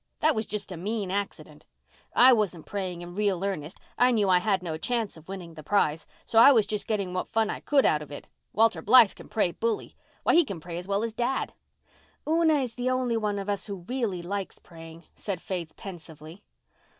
That 0.19 0.33
was 0.33 0.47
just 0.47 0.71
a 0.71 0.77
mean 0.77 1.11
accident. 1.11 1.63
I 2.15 2.33
wasn't 2.33 2.65
praying 2.65 3.03
in 3.03 3.13
real 3.13 3.43
earnest—I 3.45 4.09
knew 4.09 4.29
I 4.29 4.39
had 4.39 4.63
no 4.63 4.75
chance 4.75 5.15
of 5.15 5.29
winning 5.29 5.53
the 5.53 5.61
prize. 5.61 6.07
So 6.25 6.39
I 6.39 6.51
was 6.51 6.65
just 6.65 6.87
getting 6.87 7.13
what 7.13 7.27
fun 7.27 7.51
I 7.51 7.59
could 7.59 7.85
out 7.85 8.01
of 8.01 8.11
it. 8.11 8.27
Walter 8.51 8.81
Blythe 8.81 9.13
can 9.13 9.29
pray 9.29 9.51
bully. 9.51 9.95
Why, 10.23 10.33
he 10.33 10.43
can 10.43 10.59
pray 10.59 10.79
as 10.79 10.87
well 10.87 11.03
as 11.03 11.13
dad." 11.13 11.53
"Una 12.27 12.55
is 12.61 12.73
the 12.73 12.89
only 12.89 13.15
one 13.15 13.37
of 13.37 13.47
US 13.47 13.67
who 13.67 13.85
really 13.87 14.23
likes 14.23 14.57
praying," 14.57 15.05
said 15.13 15.39
Faith 15.39 15.75
pensively. 15.75 16.41